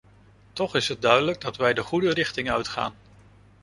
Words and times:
Toch 0.53 0.75
is 0.75 0.87
het 0.87 1.01
duidelijk 1.01 1.41
dat 1.41 1.55
wij 1.55 1.73
de 1.73 1.83
goede 1.83 2.13
richting 2.13 2.51
uitgaan. 2.51 2.93